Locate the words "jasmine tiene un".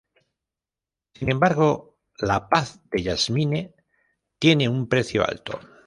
3.03-4.89